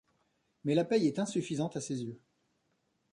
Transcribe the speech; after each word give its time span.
Mais 0.63 0.73
la 0.73 0.83
paye 0.83 1.05
est 1.05 1.19
insuffisante 1.19 1.77
à 1.77 1.79
ses 1.79 2.01
yeux. 2.01 2.19